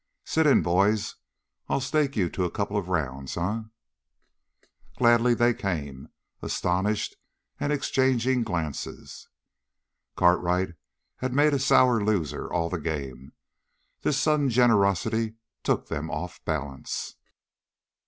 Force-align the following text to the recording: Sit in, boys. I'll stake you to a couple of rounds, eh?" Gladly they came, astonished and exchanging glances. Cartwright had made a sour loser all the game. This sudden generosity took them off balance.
Sit 0.25 0.47
in, 0.47 0.63
boys. 0.63 1.17
I'll 1.69 1.79
stake 1.79 2.15
you 2.15 2.27
to 2.31 2.43
a 2.43 2.49
couple 2.49 2.75
of 2.75 2.87
rounds, 2.89 3.37
eh?" 3.37 3.59
Gladly 4.97 5.35
they 5.35 5.53
came, 5.53 6.09
astonished 6.41 7.15
and 7.59 7.71
exchanging 7.71 8.41
glances. 8.41 9.29
Cartwright 10.15 10.73
had 11.17 11.35
made 11.35 11.53
a 11.53 11.59
sour 11.59 12.03
loser 12.03 12.51
all 12.51 12.67
the 12.67 12.79
game. 12.79 13.33
This 14.01 14.17
sudden 14.17 14.49
generosity 14.49 15.35
took 15.61 15.85
them 15.87 16.09
off 16.09 16.43
balance. 16.45 17.13